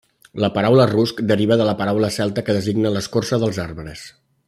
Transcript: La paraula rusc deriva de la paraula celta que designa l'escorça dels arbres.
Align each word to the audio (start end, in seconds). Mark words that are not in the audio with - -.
La 0.43 0.47
paraula 0.55 0.87
rusc 0.91 1.21
deriva 1.33 1.57
de 1.61 1.67
la 1.69 1.75
paraula 1.83 2.09
celta 2.17 2.45
que 2.49 2.57
designa 2.61 2.93
l'escorça 2.97 3.41
dels 3.45 3.65
arbres. 3.69 4.09